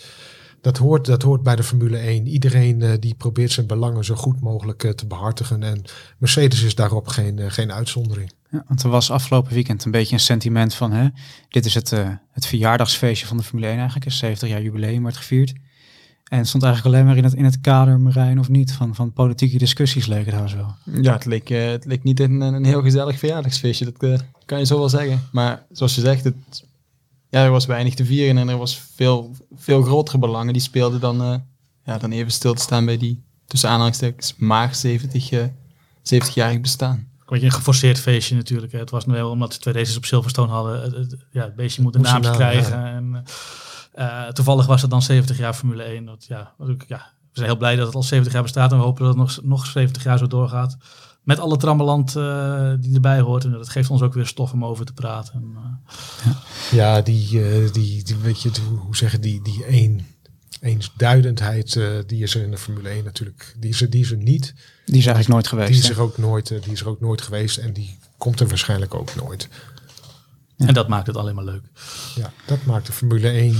[0.61, 2.27] dat, hoort, dat hoort bij de Formule 1.
[2.27, 5.63] Iedereen eh, die probeert zijn belangen zo goed mogelijk te behartigen.
[5.63, 5.81] En
[6.17, 8.31] Mercedes is daarop geen, geen uitzondering.
[8.49, 11.07] Ja, want er was afgelopen weekend een beetje een sentiment van, hè,
[11.49, 14.05] dit is het, eh, het verjaardagsfeestje van de Formule 1 eigenlijk.
[14.05, 15.53] Een 70 jaar jubileum werd gevierd.
[16.25, 18.95] En het stond eigenlijk alleen maar in het, in het kader, Marijn, of niet, van,
[18.95, 20.75] van politieke discussies leek het haast wel.
[21.01, 24.59] Ja, het leek, eh, het leek niet een, een heel gezellig verjaardagsfeestje, dat eh, kan
[24.59, 25.21] je zo wel zeggen.
[25.31, 26.35] Maar zoals je zegt, het,
[27.29, 30.53] ja, er was weinig te vieren en er was veel, veel grotere belangen.
[30.53, 31.35] Die speelden dan, eh,
[31.85, 35.43] ja, dan even stil te staan bij die, tussen aanhalingstekens, maar 70, eh
[36.13, 36.95] 70-jarig bestaan.
[36.95, 38.71] Een beetje een geforceerd feestje natuurlijk.
[38.71, 38.79] hè.
[38.79, 40.81] Het was nu wel omdat ze twee races op Silverstone hadden.
[40.81, 42.85] Het, het- ja, het beestje moet een naam, krijgen.
[42.85, 43.04] En,
[43.95, 46.05] eh, toevallig was het dan 70 jaar Formule 1.
[46.05, 48.77] Dat, ja, wat ook, ja, zijn heel blij dat het al 70 jaar bestaat en
[48.77, 50.77] we hopen dat het nog, nog 70 jaar zo doorgaat.
[51.23, 53.43] Met alle trammeland uh, die erbij hoort.
[53.43, 55.33] En dat geeft ons ook weer stof om over te praten.
[55.33, 56.33] En, uh,
[56.71, 60.05] ja, die, uh, die, die, weet je, hoe zeggen die, die een,
[60.61, 64.17] eensduidendheid, die is er in de Formule 1 natuurlijk, die is er, die is er
[64.17, 64.53] niet.
[64.85, 65.71] Die is eigenlijk nooit geweest.
[65.71, 68.47] Die is, er ook nooit, die is er ook nooit geweest en die komt er
[68.47, 69.49] waarschijnlijk ook nooit.
[70.55, 70.67] Ja.
[70.67, 71.63] En dat maakt het alleen maar leuk.
[72.15, 73.55] Ja, dat maakt de Formule 1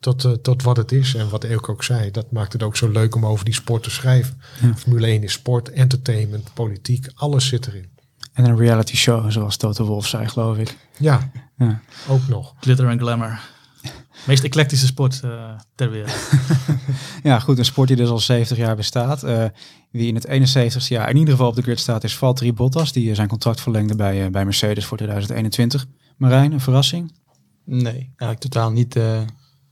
[0.00, 1.14] tot, uh, tot wat het is.
[1.14, 3.82] En wat Eelk ook zei, dat maakt het ook zo leuk om over die sport
[3.82, 4.40] te schrijven.
[4.60, 4.76] Ja.
[4.76, 7.88] Formule 1 is sport, entertainment, politiek, alles zit erin.
[8.32, 10.76] En een reality show, zoals Toto Wolf zei, geloof ik.
[10.98, 11.80] Ja, ja.
[12.08, 12.54] ook nog.
[12.60, 13.40] Glitter en glamour.
[14.26, 16.30] Meest eclectische sport uh, ter wereld.
[17.22, 19.24] ja, goed, een sport die dus al 70 jaar bestaat.
[19.24, 19.44] Uh,
[19.90, 22.92] wie in het 71ste jaar in ieder geval op de grid staat, is Valtteri Bottas.
[22.92, 25.86] Die zijn contract verlengde bij, bij Mercedes voor 2021.
[26.16, 27.12] Marijn, een verrassing?
[27.64, 28.96] Nee, eigenlijk totaal niet.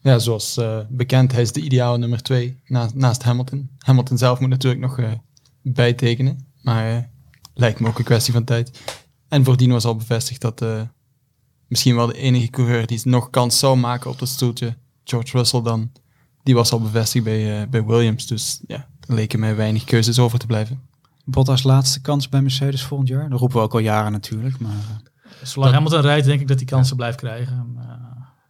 [0.05, 3.71] Ja, zoals uh, bekend, hij is de ideale nummer twee na, naast Hamilton.
[3.79, 5.13] Hamilton zelf moet natuurlijk nog uh,
[5.63, 6.99] bijtekenen, maar uh,
[7.55, 8.81] lijkt me ook een kwestie van tijd.
[9.29, 10.65] En voordien was al bevestigd dat
[11.75, 15.63] misschien wel de enige coureur die nog kans zou maken op dat stoeltje, George Russell
[15.63, 15.93] dan,
[16.43, 18.27] die was al bevestigd bij, bij Williams.
[18.27, 20.81] Dus ja, er leken mij weinig keuzes over te blijven.
[21.25, 23.29] Bottas laatste kans bij Mercedes volgend jaar?
[23.29, 24.59] Dat roepen we ook al jaren natuurlijk.
[24.59, 24.73] Maar,
[25.43, 26.97] Zolang dat, Hamilton rijdt, denk ik dat hij kansen ja.
[26.97, 27.77] blijft krijgen.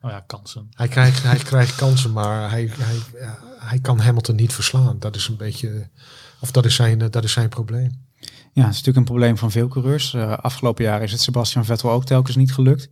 [0.02, 0.66] Oh ja, kansen.
[0.74, 4.98] Hij krijgt, hij krijgt kansen, maar hij, hij, ja, hij kan Hamilton niet verslaan.
[4.98, 5.88] Dat is een beetje,
[6.40, 8.02] of dat is zijn, dat is zijn probleem.
[8.54, 10.14] Ja, het is natuurlijk een probleem van veel coureurs.
[10.14, 12.88] Uh, afgelopen jaar is het Sebastian Vettel ook telkens niet gelukt.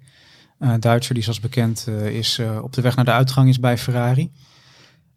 [0.62, 3.79] Uh, Duitser die zoals bekend uh, is op de weg naar de uitgang is bij
[3.79, 4.31] Ferrari.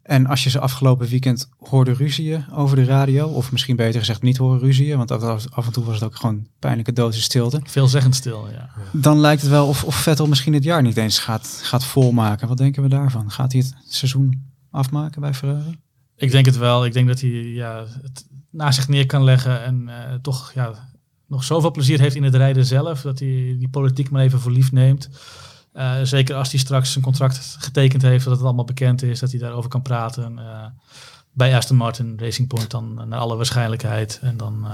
[0.02, 4.22] En als je ze afgelopen weekend hoorde ruzieën over de radio, of misschien beter gezegd
[4.22, 5.10] niet horen ruzieën, want
[5.50, 7.60] af en toe was het ook gewoon pijnlijke doodse stilte.
[7.64, 8.70] Veelzeggend stil, ja.
[8.92, 12.48] Dan lijkt het wel of, of Vettel misschien het jaar niet eens gaat, gaat volmaken.
[12.48, 13.30] Wat denken we daarvan?
[13.30, 15.78] Gaat hij het seizoen afmaken bij Ferrari?
[16.16, 16.84] Ik denk het wel.
[16.84, 20.88] Ik denk dat hij ja, het naast zich neer kan leggen en uh, toch ja,
[21.26, 24.52] nog zoveel plezier heeft in het rijden zelf, dat hij die politiek maar even voor
[24.52, 25.08] lief neemt.
[25.74, 29.30] Uh, zeker als hij straks een contract getekend heeft, dat het allemaal bekend is, dat
[29.30, 30.32] hij daarover kan praten.
[30.38, 30.66] Uh,
[31.32, 34.18] bij Aston Martin Racing Point dan naar alle waarschijnlijkheid.
[34.22, 34.66] En dan,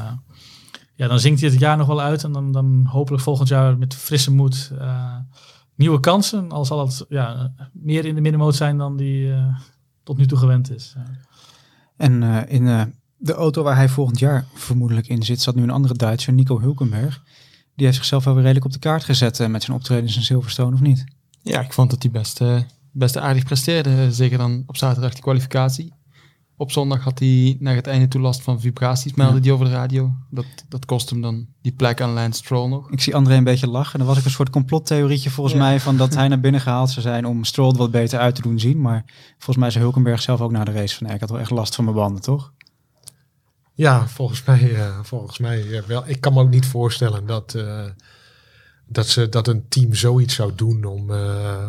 [0.94, 2.24] ja, dan zingt hij het jaar nog wel uit.
[2.24, 4.72] En dan, dan hopelijk volgend jaar met frisse moed
[5.74, 6.50] nieuwe kansen.
[6.50, 9.34] Al zal het ja, meer in de middenmoot zijn dan die
[10.02, 10.96] tot nu toe gewend is.
[11.96, 15.94] En in de auto waar hij volgend jaar vermoedelijk in zit, zat nu een andere
[15.94, 17.22] Duitser, Nico Hulkenberg
[17.74, 20.22] die heeft zichzelf wel weer redelijk op de kaart gezet uh, met zijn optredens in
[20.22, 21.04] Silverstone, of niet?
[21.42, 24.12] Ja, ik vond dat hij best, uh, best aardig presteerde.
[24.12, 25.92] Zeker dan op zaterdag de kwalificatie.
[26.56, 29.52] Op zondag had hij naar het einde toe last van vibraties, meldde hij ja.
[29.52, 30.12] over de radio.
[30.30, 32.90] Dat, dat kost hem dan die plek aan Lance Stroll nog.
[32.90, 33.92] Ik zie André een beetje lachen.
[33.92, 35.62] En dan was ik een soort complottheorietje volgens ja.
[35.62, 38.42] mij van dat hij naar binnen gehaald zou zijn om Stroll wat beter uit te
[38.42, 38.80] doen zien.
[38.80, 41.50] Maar volgens mij zei Hulkenberg zelf ook na de race van ik had wel echt
[41.50, 42.52] last van mijn banden, toch?
[43.74, 46.02] Ja, volgens mij, uh, volgens mij uh, wel.
[46.06, 47.84] Ik kan me ook niet voorstellen dat, uh,
[48.86, 51.10] dat, ze, dat een team zoiets zou doen om,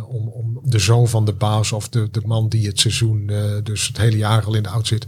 [0.07, 3.31] om, om de zoon van de baas of de, de man die het seizoen,
[3.63, 5.05] dus het hele jaar al in de oud zit,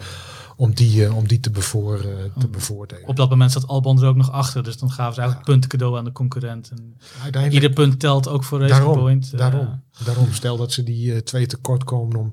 [0.55, 2.05] om die, om die te, bevoor,
[2.39, 3.07] te bevoordelen.
[3.07, 5.53] Op dat moment zat Albon er ook nog achter, dus dan gaven ze eigenlijk ja.
[5.53, 6.71] punten cadeau aan de concurrent.
[6.71, 9.37] En ieder punt telt ook voor Racing daarom, Point.
[9.37, 12.31] Daarom, daarom, stel dat ze die twee tekort komen om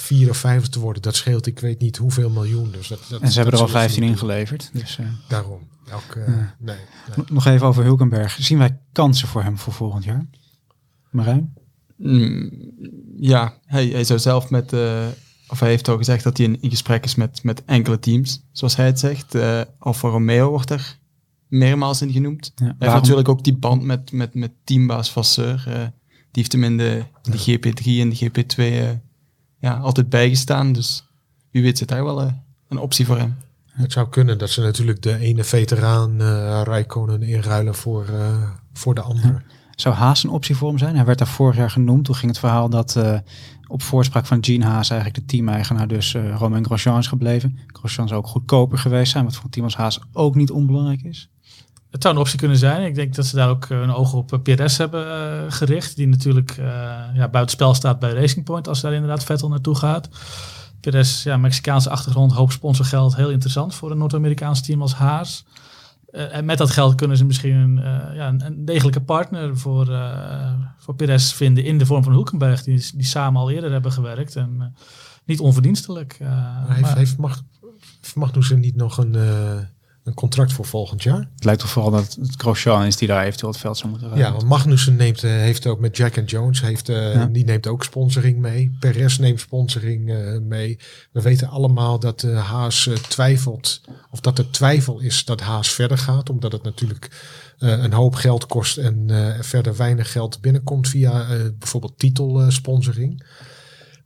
[0.00, 2.70] vier of vijf te worden, dat scheelt ik weet niet hoeveel miljoen.
[2.70, 4.70] Dus dat, dat, en ze hebben er al 15 ingeleverd.
[4.72, 5.68] Dus, uh, Daarom.
[5.90, 6.54] Elk, uh, ja.
[6.58, 6.76] nee,
[7.16, 7.26] nee.
[7.28, 8.36] Nog even over Hulkenberg.
[8.40, 10.26] Zien wij kansen voor hem voor volgend jaar?
[11.10, 11.54] Marijn?
[11.96, 12.50] Mm,
[13.16, 15.06] ja, hij, hij zou zelf met, uh,
[15.48, 18.46] of hij heeft al gezegd dat hij in, in gesprek is met, met enkele teams,
[18.52, 19.34] zoals hij het zegt.
[19.34, 20.98] Uh, Alfa Romeo wordt er
[21.48, 22.52] meermaals in genoemd.
[22.54, 25.62] Ja, hij heeft natuurlijk ook die band met, met, met teambaas Vasseur.
[25.64, 25.92] die
[26.30, 29.00] heeft hem in de, de GP3 en de GP2
[29.60, 30.72] ja, altijd bijgestaan.
[30.72, 31.04] Dus
[31.50, 32.32] wie weet zit daar wel uh,
[32.68, 33.36] een optie voor hem.
[33.66, 38.94] Het zou kunnen dat ze natuurlijk de ene veteraan uh, Rijkonen inruilen voor, uh, voor
[38.94, 39.42] de andere.
[39.74, 40.96] Zou Haas een optie voor hem zijn?
[40.96, 42.04] Hij werd daar vorig jaar genoemd.
[42.04, 43.18] Toen ging het verhaal dat uh,
[43.66, 47.58] op voorspraak van Gene Haas eigenlijk de team-eigenaar dus uh, Romain Grosjean is gebleven.
[47.66, 51.02] Grosjean zou ook goedkoper geweest zijn, wat voor een team als Haas ook niet onbelangrijk
[51.02, 51.29] is.
[51.90, 52.86] Het zou een optie kunnen zijn.
[52.86, 55.96] Ik denk dat ze daar ook een oog op PRS hebben uh, gericht.
[55.96, 56.64] Die natuurlijk uh,
[57.14, 60.08] ja, buitenspel staat bij Racing Point als daar inderdaad Vettel naartoe gaat.
[60.80, 63.16] PRS, ja, Mexicaanse achtergrond, hoop sponsorgeld.
[63.16, 65.44] Heel interessant voor een Noord-Amerikaans team als Haas.
[66.10, 67.76] Uh, en met dat geld kunnen ze misschien een,
[68.14, 69.86] ja, een, degelijke partner voor,
[70.78, 72.62] voor PRS vinden in de vorm van Hulkenberg.
[72.62, 74.36] Die, die samen al eerder hebben gewerkt.
[74.36, 74.74] En
[75.24, 76.18] niet onverdienstelijk.
[76.66, 77.42] heeft, heeft Mag,
[78.14, 79.16] Magnussen niet nog een
[80.10, 81.28] een contract voor volgend jaar.
[81.34, 84.08] Het lijkt toch vooral dat het Grosjean is die daar eventueel het veld zou moeten
[84.08, 84.26] rijden.
[84.26, 87.26] Ja, want Magnussen neemt, eh, heeft ook met Jack and Jones, heeft, eh, Ja.
[87.26, 88.76] die neemt ook sponsoring mee.
[88.80, 90.78] Perez neemt sponsoring eh, mee.
[91.12, 96.30] We weten allemaal dat Haas twijfelt, of dat er twijfel is dat Haas verder gaat,
[96.30, 97.10] omdat het natuurlijk
[97.58, 99.06] een hoop geld kost en
[99.40, 101.26] verder weinig geld binnenkomt via
[101.58, 103.24] bijvoorbeeld titelsponsoring.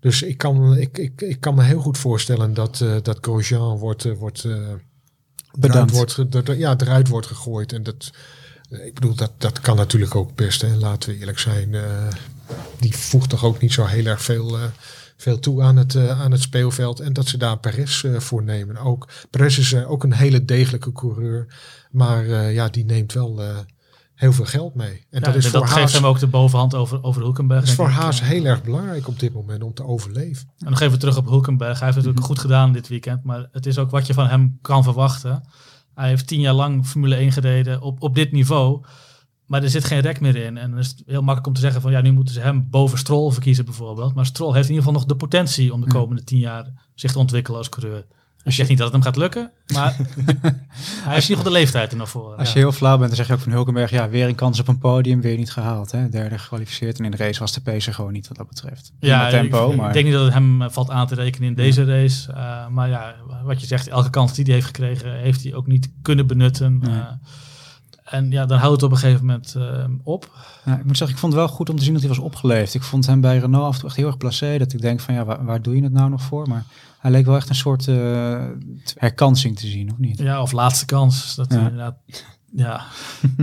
[0.01, 4.17] Dus ik kan, ik, ik, ik kan me heel goed voorstellen dat, dat Grosjean wordt,
[4.19, 4.47] wordt,
[5.61, 6.17] eh, eruit Bedankt.
[6.17, 7.73] wordt, er- ja, eruit wordt gegooid.
[7.73, 8.11] En dat,
[8.71, 10.61] eh, ik bedoel, dat, dat kan natuurlijk ook best.
[10.61, 10.75] Hè.
[10.77, 11.75] Laten we eerlijk zijn.
[11.75, 12.07] eh,
[12.79, 14.65] die voegt toch ook niet zo heel erg veel, eh,
[15.17, 17.01] veel toe aan het, aan het speelveld.
[17.01, 18.77] En dat ze daar Perez eh, voor nemen.
[18.77, 21.47] Ook, Perez is ook een hele degelijke coureur.
[21.91, 23.43] Maar ja, die neemt wel
[24.15, 25.07] heel veel geld mee.
[25.11, 27.61] En Ja, dat is voor geeft Haas, hem ook de bovenhand over, over Hulkenberg.
[27.61, 27.93] dat is voor ik.
[27.95, 30.49] Haas heel erg belangrijk op dit moment om te overleven.
[30.59, 31.77] En nog even terug op Hulkenberg.
[31.79, 33.25] Hij heeft natuurlijk goed gedaan dit weekend.
[33.25, 35.43] Maar het is ook wat je van hem kan verwachten.
[35.95, 38.85] Hij heeft tien jaar lang Formule 1 gereden op, op dit niveau.
[39.47, 40.57] Maar er zit geen rek meer in.
[40.59, 42.67] En dan is het heel makkelijk om te zeggen van ja, nu moeten ze hem
[42.71, 44.15] boven Stroll verkiezen bijvoorbeeld.
[44.15, 45.93] Maar Stroll heeft in ieder geval nog de potentie om de Ja.
[45.93, 48.07] komende tien jaar zich te ontwikkelen als coureur.
[48.45, 49.97] Ik zeg niet dat het hem gaat lukken, maar
[51.05, 52.35] hij heeft de leeftijd er nog voor.
[52.35, 54.61] Als je heel flauw bent, dan zeg je ook van Hulkenberg, ja, weer een kans
[54.61, 55.91] op een podium, weer niet gehaald.
[55.91, 56.09] Hè?
[56.09, 58.93] Derde gekwalificeerd en in de race was de pace gewoon niet wat dat betreft.
[59.01, 61.49] Ja, tempo, ik, maar ik denk niet dat het hem eh, valt aan te rekenen
[61.49, 62.33] in deze race.
[62.33, 65.67] Eh, maar ja, wat je zegt, elke kans die hij heeft gekregen, heeft hij ook
[65.67, 66.79] niet kunnen benutten.
[66.79, 66.99] Nee.
[66.99, 67.07] Eh,
[68.05, 70.31] en ja, dan houdt het op een gegeven moment eh, op.
[70.65, 72.19] Ja, ik moet zeggen, ik vond het wel goed om te zien dat hij was
[72.19, 72.75] opgeleefd.
[72.75, 74.59] Ik vond hem bij Renault af en toe echt heel erg placé.
[74.59, 76.49] Dat ik denk van, ja, waar, waar doe je het nou nog voor?
[76.49, 76.65] Maar
[76.99, 78.45] hij leek wel echt een soort eh,
[78.95, 80.19] herkansing te zien, of niet?
[80.19, 81.35] Ja, of laatste kans.
[81.35, 81.59] Dat Ja.
[81.59, 81.97] inderdaad,
[82.53, 82.83] ja.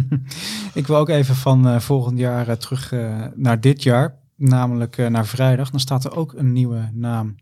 [0.74, 2.94] Ik wil ook even van eh, volgend jaar terug
[3.36, 4.16] naar dit jaar.
[4.36, 5.70] Namelijk naar vrijdag.
[5.70, 7.36] Dan staat er ook een nieuwe naam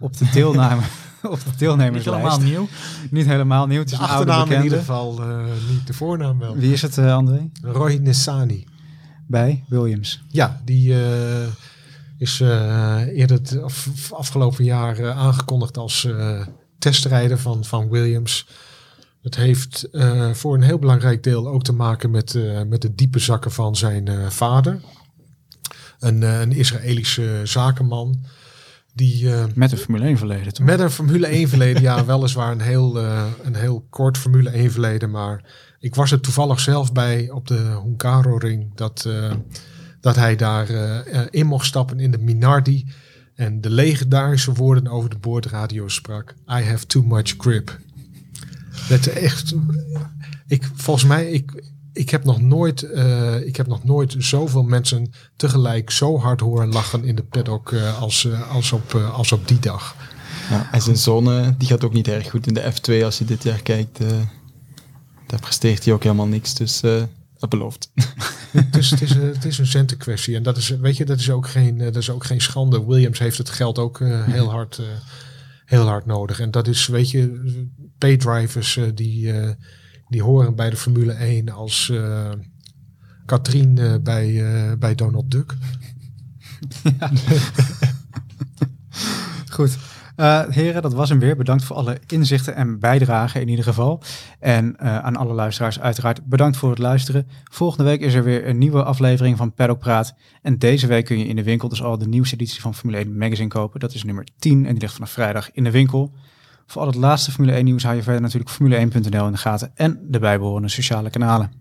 [0.00, 0.82] op de deelname.
[1.34, 2.18] op de Niet deelnemerslijst.
[2.18, 2.68] helemaal nieuw.
[3.10, 3.78] Niet helemaal nieuw.
[3.78, 4.64] Het De is een oude achternaam in bekende.
[4.64, 6.56] ieder geval, eh, niet de voornaam wel.
[6.56, 7.50] Wie is het, eh, André?
[7.62, 8.64] Roy Nissani.
[9.26, 10.22] Bij Williams.
[10.28, 11.46] Ja, die eh,
[12.18, 16.46] is eh, eerder het af- afgelopen jaar aangekondigd als eh,
[16.78, 18.46] testrijder van, van Williams.
[19.22, 22.94] Het heeft eh, voor een heel belangrijk deel ook te maken met, eh, met de
[22.94, 24.80] diepe zakken van zijn eh, vader.
[25.98, 28.18] Een, een Israëlische zakenman.
[29.00, 30.66] Die eh, Met een Formule 1 verleden, toch?
[30.66, 34.70] met een Formule 1 verleden, ja, weliswaar een heel, eh, een heel kort Formule 1
[34.70, 35.10] verleden.
[35.10, 35.44] Maar
[35.78, 39.32] ik was er toevallig zelf bij op de Hungaro Ring dat, eh,
[40.00, 40.68] dat hij daar
[41.30, 42.86] in mocht stappen in de Minardi.
[43.34, 46.34] En de legendarische woorden over de boordradio sprak.
[46.48, 47.78] I have too much grip.
[48.88, 49.54] Dat echt,
[50.46, 51.64] ik, volgens mij, ik,
[52.00, 56.72] ik, heb nog nooit, eh, ik heb nog nooit zoveel mensen tegelijk zo hard horen
[56.72, 59.96] lachen in de paddock eh, als, eh, als, op, als op die dag.
[60.50, 63.18] Ja, en zijn zoon, eh, die gaat ook niet erg goed in de F2 als
[63.18, 63.98] je dit jaar kijkt.
[65.26, 66.80] daar presteert hij ook helemaal niks, dus
[67.38, 67.90] dat belooft.
[68.50, 70.36] Het is, het, is, een- het is een centenkwestie.
[70.36, 72.86] En dat is, weet je, dat is ook geen, dat is ook geen schande.
[72.86, 74.80] Williams heeft het geld ook eh, heel, hard,
[75.64, 76.40] heel hard nodig.
[76.40, 77.40] En dat is, weet je,
[77.98, 79.32] paydrivers eh, die,
[80.10, 82.30] die horen bij de Formule 1 als eh
[83.30, 85.54] Katrien eh, bij, eh, bij Donald Duck.
[89.56, 89.78] Goed.
[90.48, 91.36] Heren, dat was hem weer.
[91.36, 94.02] Bedankt voor alle inzichten en bijdragen in ieder geval.
[94.38, 97.28] En aan alle luisteraars uiteraard bedankt voor het luisteren.
[97.44, 100.14] Volgende week is er weer een nieuwe aflevering van Paddock Praat.
[100.42, 102.98] En deze week kun je in de winkel dus al de nieuwste editie van Formule
[102.98, 103.80] 1 Magazine kopen.
[103.80, 106.12] Dat is nummer 10 en die ligt vanaf vrijdag in de winkel.
[106.70, 109.70] Voor al het laatste Formule 1 nieuws hou je verder natuurlijk Formule1.nl in de gaten
[109.74, 111.52] en de bijbehorende sociale kanalen.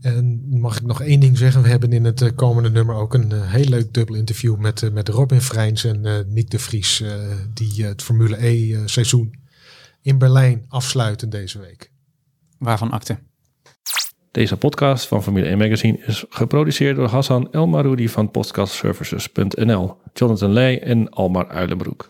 [0.00, 1.62] En mag ik nog één ding zeggen?
[1.62, 4.82] We hebben in het eh, komende nummer ook een eh, heel leuk dubbel interview met,
[4.82, 7.00] eh, met Robin Vrijns en Nick de Vries.
[7.00, 7.10] eh,
[7.54, 9.34] die het Formule E eh, seizoen
[10.02, 11.90] in Berlijn afsluiten deze week.
[12.58, 13.18] Waarvan akte.
[14.30, 20.52] Deze podcast van Formule 1 Magazine is geproduceerd door Hassan El Maroudi van podcastservices.nl, Jonathan
[20.52, 22.08] Leij en Almar Uilenbroek.